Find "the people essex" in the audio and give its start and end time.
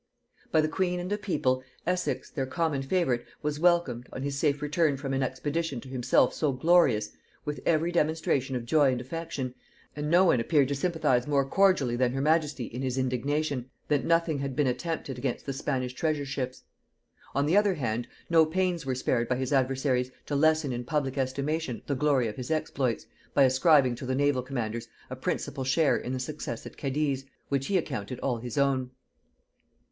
1.11-2.31